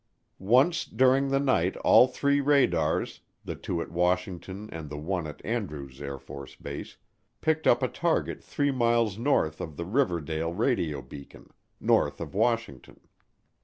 Once 0.49 0.83
during 0.83 1.27
the 1.29 1.39
night 1.39 1.77
all 1.77 2.07
three 2.07 2.41
radars, 2.41 3.19
the 3.45 3.53
two 3.55 3.83
at 3.83 3.91
Washington 3.91 4.67
and 4.71 4.89
the 4.89 4.97
one 4.97 5.27
at 5.27 5.39
Andrews 5.45 5.99
AFB, 5.99 6.95
picked 7.39 7.67
up 7.67 7.83
a 7.83 7.87
target 7.87 8.43
three 8.43 8.71
miles 8.71 9.19
north 9.19 9.61
of 9.61 9.77
the 9.77 9.85
Riverdale 9.85 10.53
Radio 10.55 11.03
beacon, 11.03 11.51
north 11.79 12.19
of 12.19 12.33
Washington. 12.33 12.99